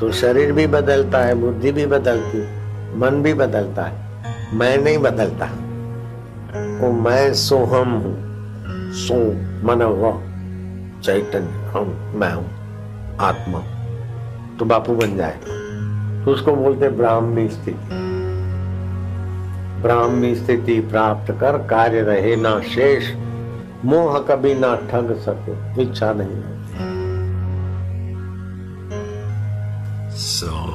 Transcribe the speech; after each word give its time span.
तो 0.00 0.12
शरीर 0.12 0.52
भी 0.52 0.66
बदलता 0.66 1.18
है, 1.18 1.34
बुद्धि 1.34 1.72
भी 1.72 1.86
बदलती 1.86 2.64
मन 2.98 3.22
भी 3.22 3.34
बदलता 3.34 3.82
है। 3.82 4.04
मैं 4.54 4.78
नहीं 4.78 4.98
बदलता। 4.98 5.46
वो 6.80 6.92
मैं 6.92 7.34
सोहम 7.34 7.88
हूँ। 7.88 8.24
सो 8.92 9.14
मन 9.66 9.80
चैतन्य 11.04 11.78
हम 11.78 12.12
मैं 12.14 12.32
हूँ, 12.32 12.50
आत्मा। 13.20 13.62
तो 14.58 14.64
बापू 14.64 14.94
बन 14.94 15.16
जाए। 15.16 15.38
तो 16.24 16.30
उसको 16.30 16.52
बोलते 16.52 16.88
ब्राह्मी 16.88 17.48
स्थिति। 17.48 17.88
ब्राह्मी 19.82 20.34
स्थिति 20.34 20.80
प्राप्त 20.80 21.32
कर, 21.40 21.58
कार्य 21.58 22.02
रहे, 22.02 22.36
ना 22.36 22.60
शेष, 22.60 23.14
मोह 23.84 24.18
कभी 24.18 24.54
ना 24.54 24.76
ठग 24.76 25.16
सके, 25.18 25.82
इच्छा 25.82 26.12
नहीं 26.12 26.28
So 26.28 26.63
soul 30.44 30.72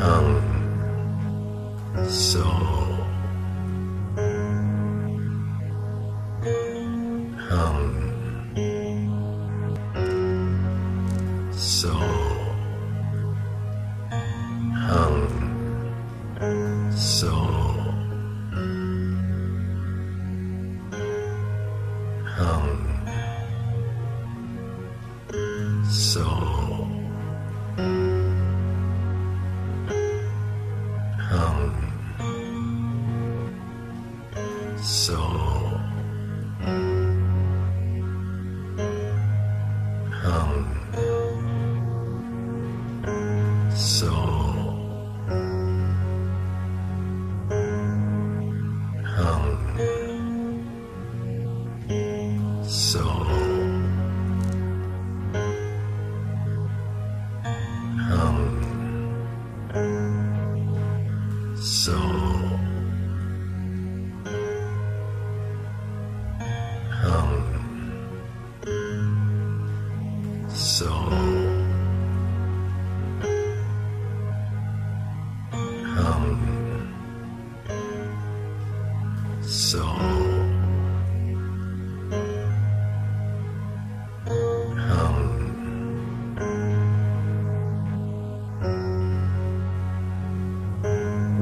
hung 0.00 0.37
so 43.78 44.27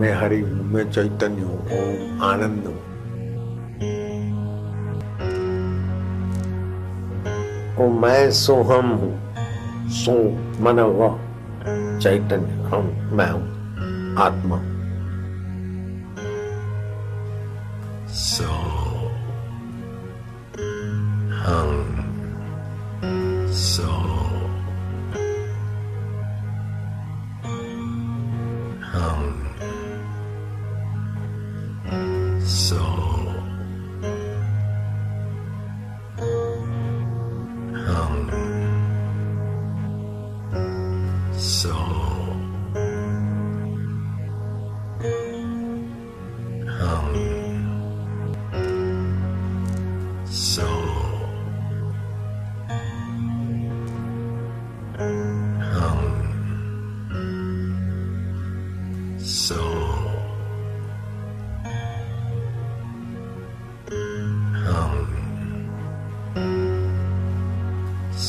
मैं 0.07 0.15
हरि 0.15 0.41
हूँ 0.41 0.65
मैं 0.65 0.91
चैतन्य 0.91 1.43
हूँ, 1.43 1.59
ओम 1.59 2.23
आनंद 2.23 2.67
हूँ। 2.67 2.77
ओ 7.79 7.89
मैं 8.01 8.31
सोहम 8.31 8.91
हूँ, 8.91 9.13
सो 9.91 10.15
मन 10.63 10.81
वह 10.81 11.19
चैतन्य 11.99 12.71
हम, 12.71 12.95
मैं 13.17 13.31
हूँ 13.31 14.17
आत्मा। 14.17 14.63
So 14.63 14.76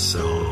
So. 0.08 0.47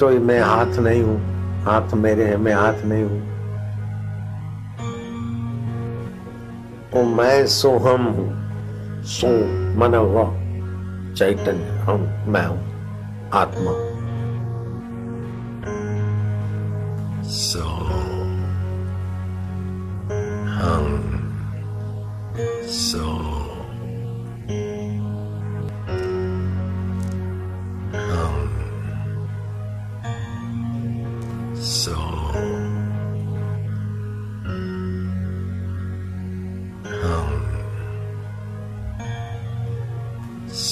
तो 0.00 0.10
मैं 0.10 0.40
हाथ 0.40 0.78
नहीं 0.78 1.02
हूँ। 1.02 1.34
हाथ 1.64 1.94
मेरे 1.94 2.24
हैं, 2.24 2.36
मैं 2.36 2.54
हाथ 2.54 2.74
नहीं 2.84 3.04
हूँ। 3.04 3.34
ओ, 6.94 7.04
मैं 7.04 7.46
सोहम 7.46 8.04
हूँ। 8.04 8.44
सो 9.02 9.26
मन 9.78 9.94
वैतन्य 9.94 11.14
चैतन्य 11.14 11.64
हम 11.64 12.24
मैं 12.32 12.46
हूँ 12.46 12.58
आत्मा। 13.30 13.93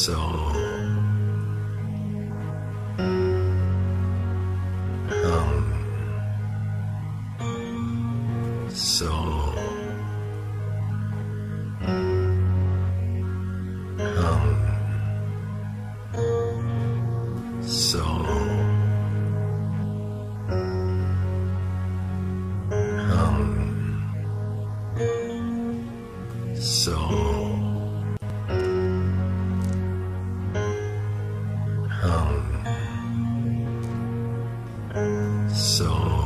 So 0.03 0.52
So. 35.55 36.22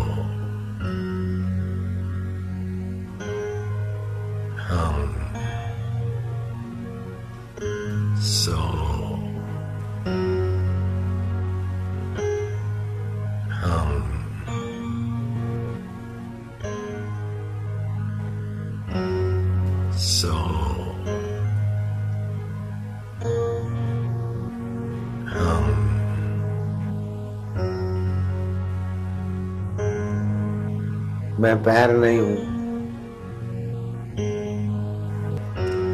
मैं 31.46 31.62
पैर 31.62 31.90
नहीं 31.90 32.18
हूँ। 32.18 32.36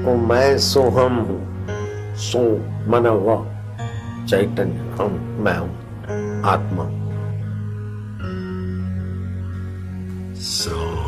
ओ 0.07 0.17
मैं 0.27 0.59
सोहम 0.59 1.17
हूँ। 1.17 1.67
सो 2.17 2.65
हुआ 3.11 3.37
चैतन्य, 4.27 5.03
हम, 5.03 5.13
मैं 5.41 5.59
हूँ। 5.59 5.79
आत्मा। 6.43 6.91
सो 10.35 11.03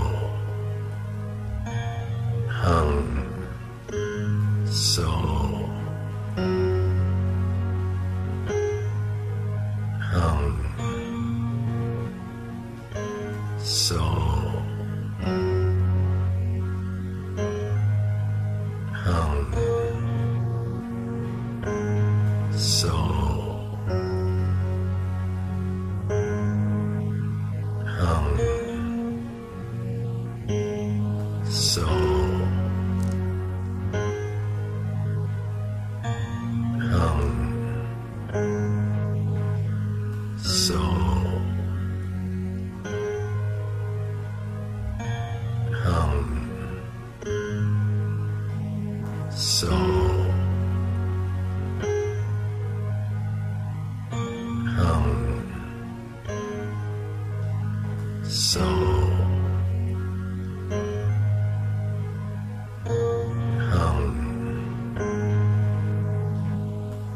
Hum. 2.64 3.13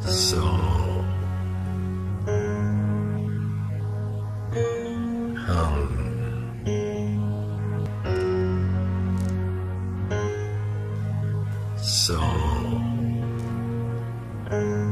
Hum. 0.08 0.14
Soul. 11.76 12.20
Hum. 14.48 14.88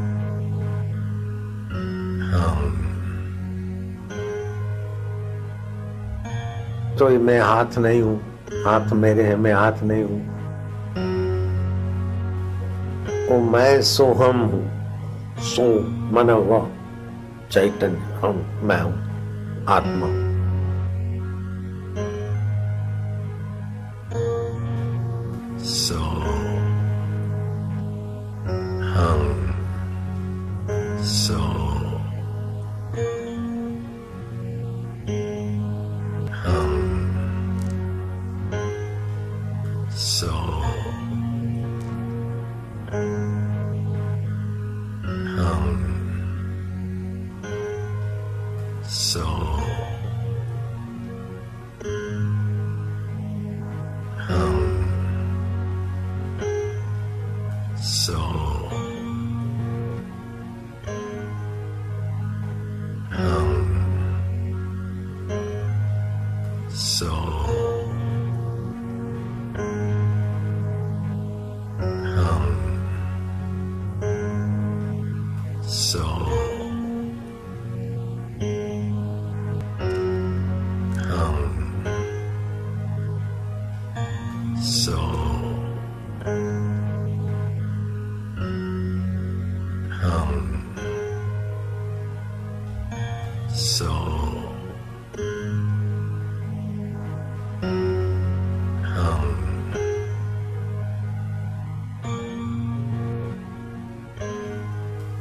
तो 6.98 7.08
मैं 7.08 7.40
हाथ 7.40 7.78
नहीं 7.78 8.02
हूँ 8.02 8.20
हाथ 8.64 8.92
मेरे 8.92 9.22
हैं, 9.22 9.36
मैं 9.36 9.52
हाथ 9.52 9.82
नहीं 9.82 10.02
हूँ 10.04 10.36
मैं 13.52 13.82
सोहम 13.82 14.40
हूँ 14.40 14.85
सो 15.46 15.64
मन 16.14 16.30
व 16.48 16.60
चैतन्य 17.50 18.20
हम 18.22 18.44
मैं 18.62 18.80
हूँ 18.82 19.64
आत्मा 19.68 20.08
सो 25.66 26.00
Hum. 26.18 26.35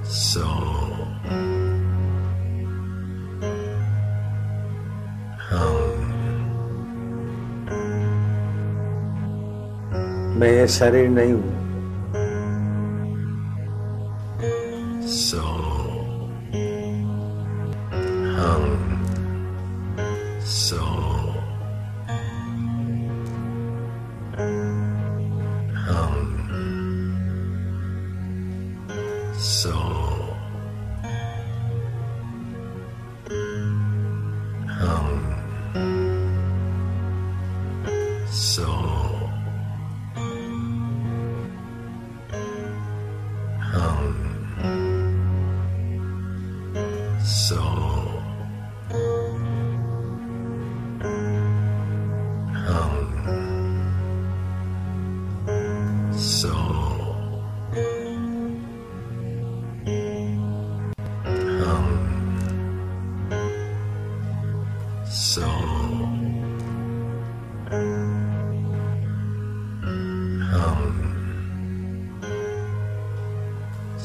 Soul. 0.07 1.07
Hum. 5.49 5.95
मैं 10.37 10.51
ये 10.51 10.67
शरीर 10.67 11.09
नहीं 11.09 11.31
हूँ 11.33 11.64
So 38.35 38.84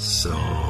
So. 0.01 0.70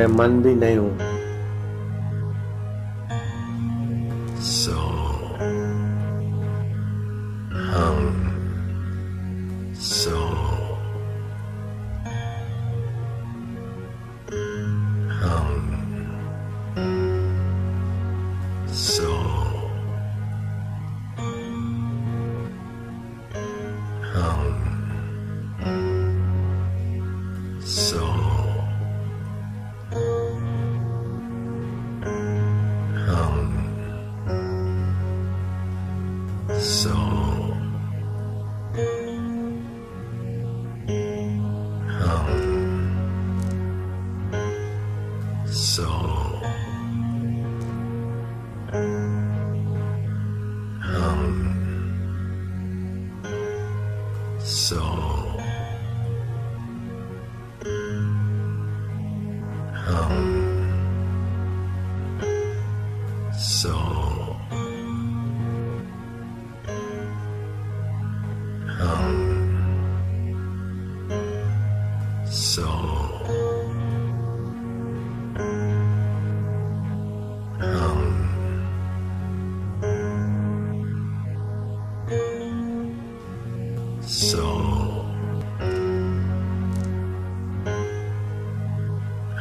मैं 0.00 0.06
मन 0.06 0.42
भी 0.42 0.54
नहीं 0.54 0.76
हूँ। 0.76 1.09
So. 45.52 46.69
soul. 84.10 85.04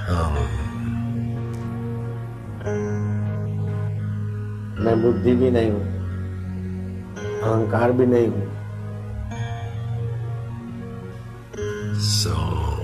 Um, 0.08 0.36
हम 2.64 2.76
मैं 4.86 5.02
बुद्धि 5.04 5.36
भी 5.36 5.50
नहीं 5.52 5.72
हूँ 5.72 5.82
अहंकार 7.42 7.92
भी 7.92 8.06
नहीं 8.06 8.28
हूँ 8.28 8.48
सो 12.12 12.79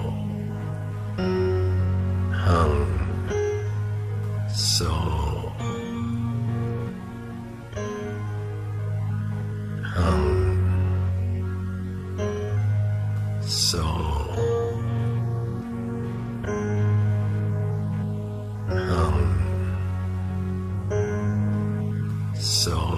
so 22.66 22.95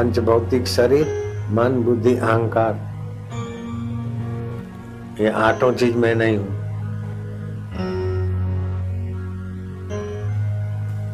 पंचभौतिक 0.00 0.66
शरीर 0.66 1.08
मन 1.52 1.82
बुद्धि 1.84 2.14
अहंकार। 2.16 2.74
ये 5.20 5.30
आठों 5.38 5.72
चीज़ 5.72 5.96
में 5.96 6.14
नहीं 6.14 6.36
हूँ। 6.36 6.58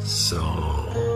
So... 0.09 1.16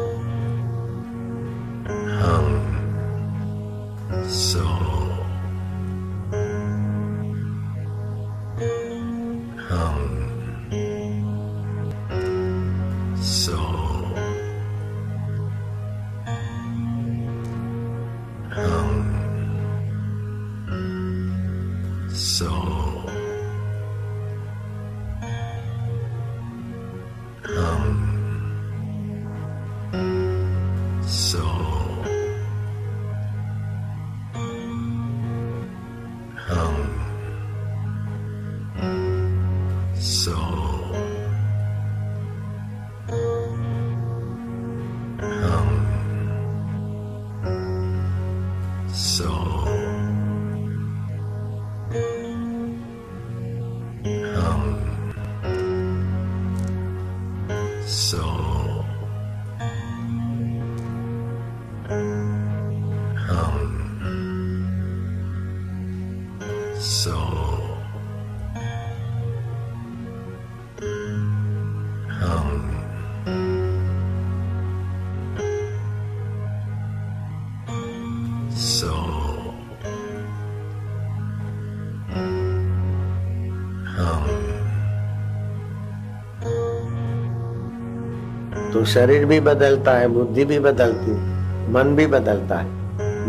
शरीर 88.85 89.25
भी 89.27 89.41
बदलता 89.41 89.93
है 89.93 90.09
बुद्धि 90.09 90.45
भी 90.45 90.59
बदलती 90.59 91.13
मन 91.73 91.95
भी 91.97 92.07
बदलता 92.07 92.59
है 92.59 92.79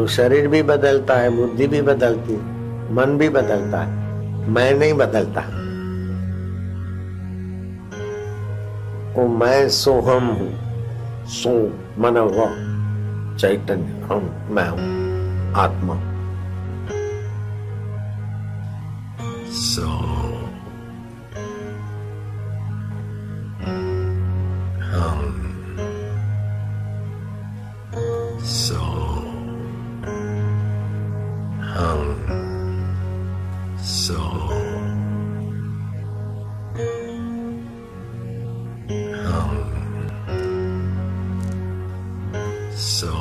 तो 0.01 0.05
शरीर 0.07 0.47
भी 0.47 0.61
बदलता 0.63 1.15
है, 1.15 1.29
बुद्धि 1.29 1.65
भी 1.67 1.81
बदलती 1.81 2.33
है, 2.33 2.39
मन 2.93 3.17
भी 3.17 3.27
बदलता 3.29 3.81
है, 3.81 4.49
मैं 4.49 4.73
नहीं 4.73 4.93
बदलता 4.93 5.41
वो 9.15 9.27
मैं 9.37 9.69
सोहम 9.69 10.27
हूँ, 10.29 10.49
सो 11.29 11.53
मन 12.01 12.17
चैतन्य 13.39 14.07
हम, 14.09 14.31
मैं 14.49 14.69
हूँ 14.69 15.53
आत्मा 15.55 15.99
soul. 19.51 20.10
So 42.81 43.20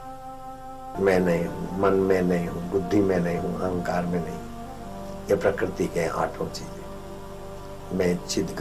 मैं 1.01 1.19
नहीं 1.19 1.45
हूँ, 1.45 1.79
मन 1.79 1.93
में 1.93 2.21
नहीं 2.21 2.47
हूँ, 2.47 2.69
बुद्धि 2.71 2.99
में 3.01 3.19
नहीं 3.19 3.37
हूँ, 3.37 3.61
अहंकार 3.61 4.05
में 4.05 4.19
नहीं। 4.19 5.29
ये 5.29 5.35
प्रकृति 5.35 5.85
के 5.85 6.05
आठों 6.07 6.47
चीज़ें। 6.49 7.97
मैं 7.97 8.27
चिद 8.27 8.55